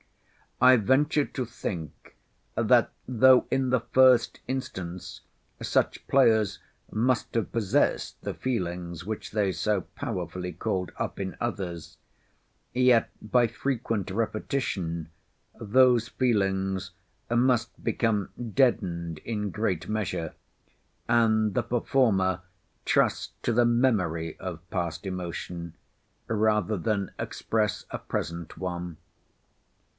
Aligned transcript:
I 0.59 0.77
ventured 0.77 1.33
to 1.35 1.45
think, 1.45 2.15
that 2.55 2.91
though 3.07 3.47
in 3.51 3.69
the 3.69 3.79
first 3.79 4.39
instance 4.47 5.21
such 5.61 6.07
players 6.07 6.59
must 6.91 7.33
have 7.35 7.51
possessed 7.51 8.19
the 8.21 8.33
feelings 8.35 9.03
which 9.05 9.31
they 9.31 9.51
so 9.51 9.81
powerfully 9.95 10.53
called 10.53 10.91
up 10.97 11.19
in 11.19 11.35
others, 11.39 11.97
yet 12.73 13.09
by 13.21 13.45
frequent 13.45 14.09
repetition 14.09 15.09
those 15.59 16.09
feelings 16.09 16.91
must 17.29 17.83
become 17.83 18.29
deadened 18.53 19.19
in 19.19 19.51
great 19.51 19.87
measure, 19.87 20.33
and 21.07 21.53
the 21.55 21.63
performer 21.63 22.41
trust 22.85 23.33
to 23.43 23.53
the 23.53 23.65
memory 23.65 24.37
of 24.39 24.67
past 24.71 25.05
emotion, 25.07 25.75
rather 26.27 26.77
than 26.77 27.11
express 27.19 27.85
a 27.91 27.99
present 27.99 28.57
one. 28.57 28.97